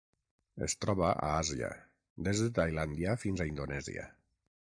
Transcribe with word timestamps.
Es 0.67 0.73
troba 0.85 1.09
a 1.17 1.27
Àsia: 1.41 1.69
des 2.29 2.41
de 2.45 2.49
Tailàndia 2.59 3.15
fins 3.27 3.43
a 3.45 3.49
Indonèsia. 3.53 4.09